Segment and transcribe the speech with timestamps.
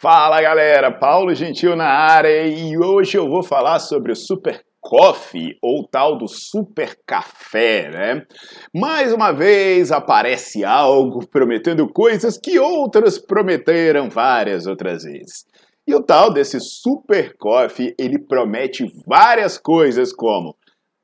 [0.00, 5.58] Fala galera, Paulo Gentil na área e hoje eu vou falar sobre o Super Coffee,
[5.60, 8.22] ou tal do super café, né?
[8.72, 15.44] Mais uma vez aparece algo prometendo coisas que outras prometeram várias outras vezes.
[15.84, 20.54] E o tal desse super coffee, ele promete várias coisas como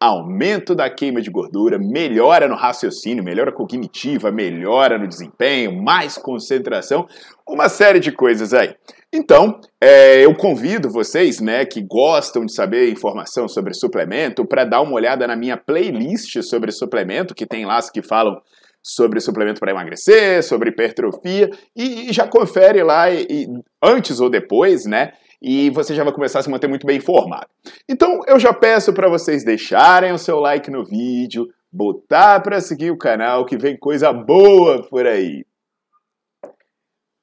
[0.00, 7.06] aumento da queima de gordura, melhora no raciocínio, melhora cognitiva, melhora no desempenho, mais concentração,
[7.48, 8.74] uma série de coisas aí.
[9.12, 14.80] Então, é, eu convido vocês, né, que gostam de saber informação sobre suplemento, para dar
[14.80, 18.40] uma olhada na minha playlist sobre suplemento, que tem lá que falam
[18.82, 23.46] sobre suplemento para emagrecer, sobre hipertrofia, e, e já confere lá e, e,
[23.82, 25.12] antes ou depois, né?
[25.44, 27.46] E você já vai começar a se manter muito bem informado.
[27.86, 32.90] Então eu já peço para vocês deixarem o seu like no vídeo, botar para seguir
[32.90, 35.44] o canal que vem coisa boa por aí.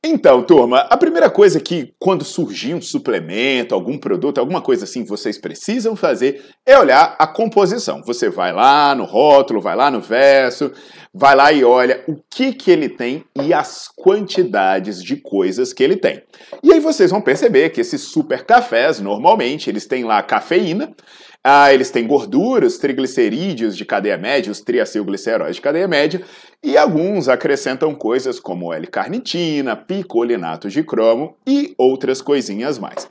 [0.04, 5.06] Então, turma, a primeira coisa que quando surgir um suplemento, algum produto, alguma coisa assim,
[5.06, 8.02] vocês precisam fazer é olhar a composição.
[8.03, 10.72] Você vai lá no rótulo, vai lá no verso,
[11.14, 15.84] vai lá e olha o que que ele tem e as quantidades de coisas que
[15.84, 16.24] ele tem.
[16.64, 20.96] E aí vocês vão perceber que esses super cafés, normalmente, eles têm lá cafeína,
[21.44, 26.22] ah, eles têm gorduras, triglicerídeos de cadeia média, os triacilgliceróis de cadeia média,
[26.64, 33.10] e alguns acrescentam coisas como L-carnitina, picolinato de cromo e outras coisinhas mais.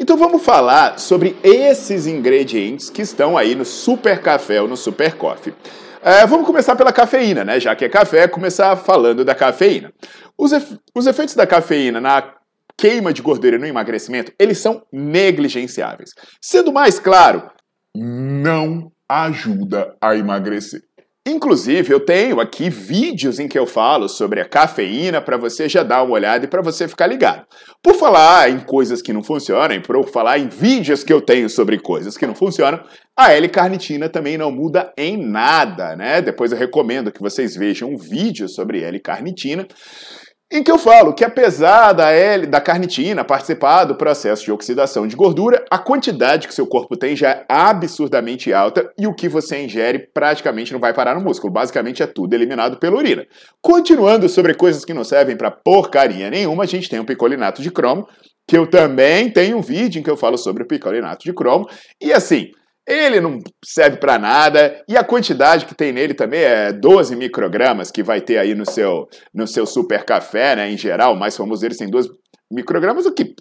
[0.00, 5.14] Então vamos falar sobre esses ingredientes que estão aí no super café ou no super
[5.14, 5.54] coffee.
[6.02, 7.58] É, vamos começar pela cafeína, né?
[7.58, 9.92] Já que é café, começar falando da cafeína.
[10.36, 10.52] Os,
[10.94, 12.34] os efeitos da cafeína na
[12.76, 16.10] queima de gordura e no emagrecimento, eles são negligenciáveis.
[16.40, 17.50] Sendo mais claro,
[17.96, 20.87] não ajuda a emagrecer.
[21.28, 25.82] Inclusive, eu tenho aqui vídeos em que eu falo sobre a cafeína para você já
[25.82, 27.44] dar uma olhada e para você ficar ligado.
[27.82, 31.78] Por falar em coisas que não funcionam, por falar em vídeos que eu tenho sobre
[31.78, 32.82] coisas que não funcionam,
[33.14, 36.22] a L-carnitina também não muda em nada, né?
[36.22, 39.68] Depois eu recomendo que vocês vejam um vídeo sobre L-carnitina
[40.50, 45.06] em que eu falo que apesar da, L, da carnitina participar do processo de oxidação
[45.06, 49.28] de gordura, a quantidade que seu corpo tem já é absurdamente alta e o que
[49.28, 51.52] você ingere praticamente não vai parar no músculo.
[51.52, 53.26] Basicamente é tudo eliminado pela urina.
[53.60, 57.70] Continuando sobre coisas que não servem para porcaria nenhuma, a gente tem o picolinato de
[57.70, 58.08] cromo,
[58.48, 61.68] que eu também tenho um vídeo em que eu falo sobre o picolinato de cromo.
[62.00, 62.52] E assim,
[62.88, 67.90] ele não serve para nada e a quantidade que tem nele também é 12 microgramas
[67.90, 70.70] que vai ter aí no seu, no seu super café, né?
[70.70, 72.08] Em geral, mais famoso deles tem 12
[72.50, 73.34] microgramas, o que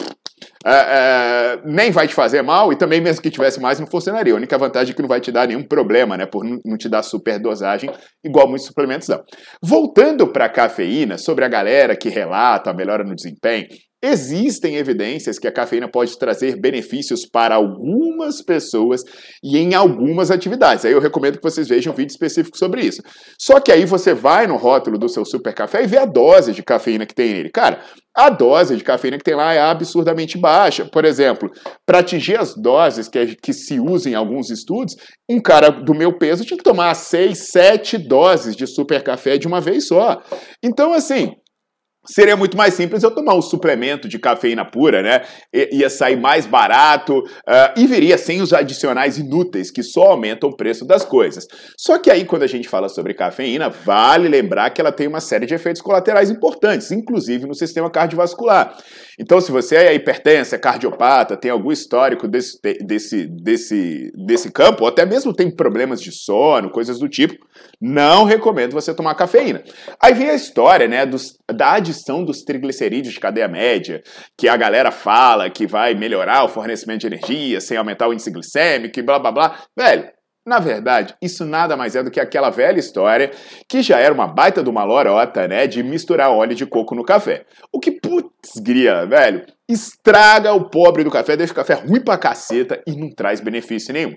[0.66, 4.34] é, é, nem vai te fazer mal e também mesmo que tivesse mais não funcionaria.
[4.34, 6.26] A única vantagem é que não vai te dar nenhum problema, né?
[6.26, 7.90] Por não te dar super dosagem,
[8.24, 9.24] igual muitos suplementos dão.
[9.64, 13.66] Voltando para cafeína, sobre a galera que relata a melhora no desempenho,
[14.04, 19.02] Existem evidências que a cafeína pode trazer benefícios para algumas pessoas
[19.44, 20.86] e em algumas atividades.
[20.86, 23.02] Aí eu recomendo que vocês vejam um vídeo específico sobre isso.
[23.40, 26.52] Só que aí você vai no rótulo do seu super café e vê a dose
[26.54, 27.50] de cafeína que tem nele.
[27.50, 27.82] Cara,
[28.16, 30.86] a dose de cafeína que tem lá é absurdamente baixa.
[30.86, 31.50] Por exemplo,
[31.84, 34.96] para atingir as doses que, que se usam em alguns estudos,
[35.28, 39.48] um cara do meu peso tinha que tomar 6, 7 doses de super café de
[39.48, 40.22] uma vez só.
[40.64, 41.32] Então, assim,
[42.10, 45.24] Seria muito mais simples eu tomar um suplemento de cafeína pura, né?
[45.54, 50.50] I ia sair mais barato uh, e viria sem os adicionais inúteis que só aumentam
[50.50, 51.46] o preço das coisas.
[51.78, 55.20] Só que aí, quando a gente fala sobre cafeína, vale lembrar que ela tem uma
[55.20, 58.76] série de efeitos colaterais importantes, inclusive no sistema cardiovascular.
[59.20, 64.84] Então, se você é hipertensa, é cardiopata, tem algum histórico desse, desse, desse, desse campo,
[64.84, 67.36] ou até mesmo tem problemas de sono, coisas do tipo,
[67.82, 69.64] não recomendo você tomar cafeína.
[70.00, 74.04] Aí vem a história, né, dos, da adição dos triglicerídeos de cadeia média,
[74.38, 78.30] que a galera fala que vai melhorar o fornecimento de energia sem aumentar o índice
[78.30, 79.64] glicêmico e blá blá blá.
[79.76, 80.10] Velho,
[80.48, 83.32] na verdade, isso nada mais é do que aquela velha história
[83.68, 87.04] que já era uma baita de uma lorota, né, de misturar óleo de coco no
[87.04, 87.46] café.
[87.70, 88.00] O que,
[88.42, 92.96] putz, gria, velho, estraga o pobre do café, deixa o café ruim pra caceta e
[92.96, 94.14] não traz benefício nenhum.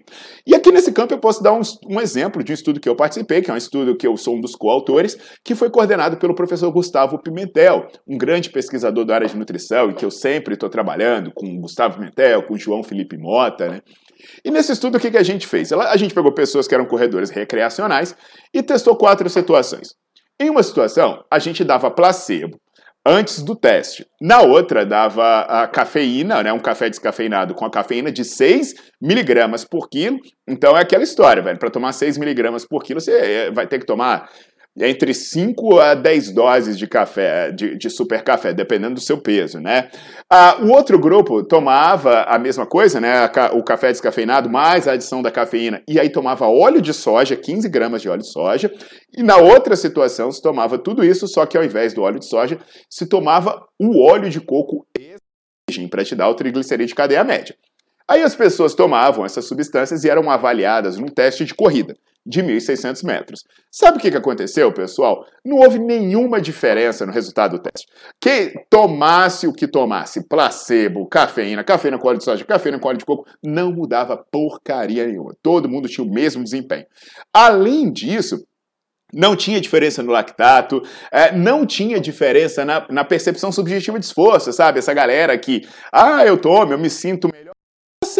[0.46, 2.94] E aqui nesse campo eu posso dar um, um exemplo de um estudo que eu
[2.94, 6.34] participei, que é um estudo que eu sou um dos coautores, que foi coordenado pelo
[6.34, 10.68] professor Gustavo Pimentel, um grande pesquisador da área de nutrição e que eu sempre estou
[10.68, 13.80] trabalhando com o Gustavo Pimentel, com o João Felipe Mota, né?
[14.44, 15.72] E nesse estudo, o que, que a gente fez?
[15.72, 18.14] A gente pegou pessoas que eram corredores recreacionais
[18.52, 19.94] e testou quatro situações.
[20.38, 22.58] Em uma situação, a gente dava placebo
[23.06, 24.06] antes do teste.
[24.20, 29.64] Na outra, dava a cafeína, né, um café descafeinado com a cafeína de 6 miligramas
[29.64, 30.18] por quilo.
[30.46, 31.58] Então é aquela história, velho.
[31.58, 34.28] Para tomar 6 miligramas por quilo, você eh, vai ter que tomar
[34.78, 39.58] entre 5 a 10 doses de café, de, de, super café, dependendo do seu peso,
[39.58, 39.90] né?
[40.30, 43.28] Ah, o outro grupo tomava a mesma coisa, né?
[43.52, 47.68] O café descafeinado mais a adição da cafeína, e aí tomava óleo de soja, 15
[47.68, 48.72] gramas de óleo de soja,
[49.16, 52.26] e na outra situação se tomava tudo isso, só que ao invés do óleo de
[52.26, 52.58] soja,
[52.88, 54.86] se tomava o óleo de coco
[55.90, 57.54] para te dar o triglicerídeo de cadeia média.
[58.10, 61.96] Aí as pessoas tomavam essas substâncias e eram avaliadas num teste de corrida
[62.26, 63.44] de 1.600 metros.
[63.70, 65.24] Sabe o que aconteceu, pessoal?
[65.44, 67.86] Não houve nenhuma diferença no resultado do teste.
[68.20, 72.98] Quem tomasse o que tomasse, placebo, cafeína, cafeína com óleo de soja, cafeína com óleo
[72.98, 75.36] de coco, não mudava porcaria nenhuma.
[75.40, 76.86] Todo mundo tinha o mesmo desempenho.
[77.32, 78.44] Além disso,
[79.14, 84.52] não tinha diferença no lactato, é, não tinha diferença na, na percepção subjetiva de esforço,
[84.52, 84.80] sabe?
[84.80, 85.62] Essa galera que,
[85.92, 87.49] ah, eu tomo, eu me sinto melhor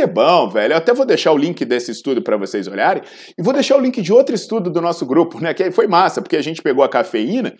[0.06, 0.72] bom, velho.
[0.72, 3.02] Eu até vou deixar o link desse estudo para vocês olharem
[3.37, 5.52] e vou deixar o link de outro estudo do nosso grupo, né?
[5.52, 7.54] Que foi massa, porque a gente pegou a cafeína,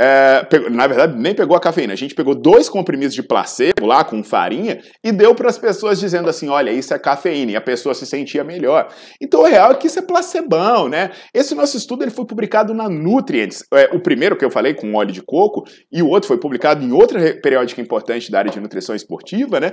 [0.00, 3.86] é, pegou, na verdade nem pegou a cafeína, a gente pegou dois comprimidos de placebo
[3.86, 7.56] lá com farinha e deu para as pessoas dizendo assim, olha, isso é cafeína e
[7.56, 8.88] a pessoa se sentia melhor.
[9.20, 11.10] Então o real é que isso é placebão, né?
[11.34, 14.94] Esse nosso estudo ele foi publicado na Nutrients, é, o primeiro que eu falei com
[14.94, 18.60] óleo de coco e o outro foi publicado em outra periódica importante da área de
[18.60, 19.72] nutrição esportiva, né?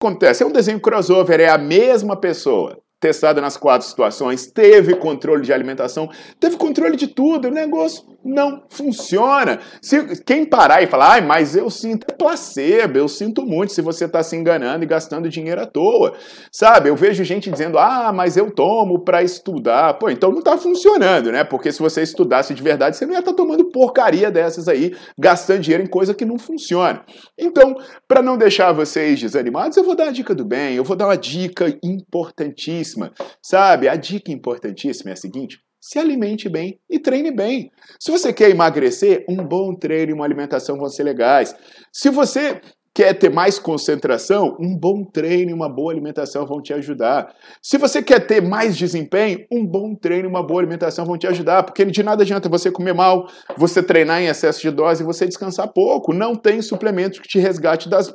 [0.00, 0.42] Acontece?
[0.42, 5.52] É um desenho crossover, é a mesma pessoa testada nas quatro situações, teve controle de
[5.52, 6.08] alimentação,
[6.40, 9.60] teve controle de tudo, o negócio não funciona.
[9.80, 13.80] Se quem parar e falar, ai, mas eu sinto é placebo, eu sinto muito se
[13.80, 16.14] você está se enganando e gastando dinheiro à toa.
[16.50, 19.94] Sabe, eu vejo gente dizendo, ah, mas eu tomo para estudar.
[19.94, 21.44] Pô, então não está funcionando, né?
[21.44, 24.94] Porque se você estudasse de verdade, você não ia estar tá tomando porcaria dessas aí,
[25.18, 27.04] gastando dinheiro em coisa que não funciona.
[27.38, 27.76] Então,
[28.08, 31.06] para não deixar vocês desanimados, eu vou dar a dica do bem, eu vou dar
[31.06, 33.12] uma dica importantíssima.
[33.42, 37.70] Sabe, a dica importantíssima é a seguinte: se alimente bem e treine bem.
[38.00, 41.54] Se você quer emagrecer, um bom treino e uma alimentação vão ser legais.
[41.92, 42.60] Se você
[42.96, 47.30] quer ter mais concentração, um bom treino e uma boa alimentação vão te ajudar.
[47.60, 51.26] Se você quer ter mais desempenho, um bom treino e uma boa alimentação vão te
[51.26, 55.06] ajudar, porque de nada adianta você comer mal, você treinar em excesso de dose e
[55.06, 56.14] você descansar pouco.
[56.14, 58.10] Não tem suplemento que te resgate das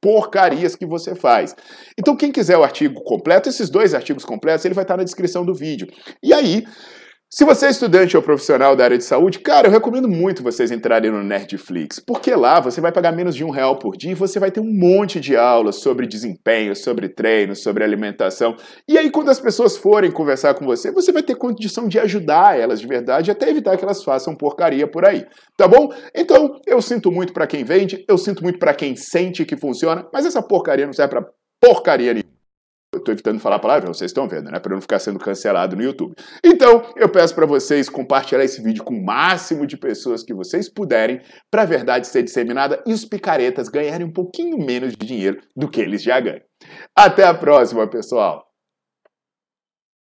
[0.00, 1.54] porcarias que você faz.
[1.98, 5.44] Então, quem quiser o artigo completo, esses dois artigos completos, ele vai estar na descrição
[5.44, 5.88] do vídeo.
[6.22, 6.64] E aí,
[7.36, 10.70] se você é estudante ou profissional da área de saúde, cara, eu recomendo muito vocês
[10.70, 14.14] entrarem no Nerdflix, porque lá você vai pagar menos de um real por dia e
[14.14, 18.56] você vai ter um monte de aulas sobre desempenho, sobre treino, sobre alimentação.
[18.88, 22.58] E aí, quando as pessoas forem conversar com você, você vai ter condição de ajudar
[22.58, 25.26] elas de verdade, até evitar que elas façam porcaria por aí,
[25.58, 25.92] tá bom?
[26.14, 30.08] Então, eu sinto muito para quem vende, eu sinto muito para quem sente que funciona,
[30.10, 31.26] mas essa porcaria não serve para
[31.60, 32.35] porcaria nenhuma.
[33.06, 34.58] Tô evitando falar a palavra, vocês estão vendo, né?
[34.58, 36.12] Para não ficar sendo cancelado no YouTube.
[36.44, 40.68] Então, eu peço para vocês compartilhar esse vídeo com o máximo de pessoas que vocês
[40.68, 45.40] puderem, para a verdade ser disseminada e os picaretas ganharem um pouquinho menos de dinheiro
[45.54, 46.42] do que eles já ganham.
[46.96, 48.45] Até a próxima, pessoal!